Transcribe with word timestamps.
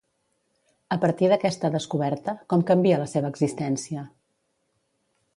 A 0.93 0.95
partir 1.01 1.27
d'aquesta 1.33 1.69
descoberta, 1.75 2.33
com 2.53 2.63
canvia 2.71 2.97
la 3.01 3.07
seva 3.11 3.31
existència? 3.35 4.07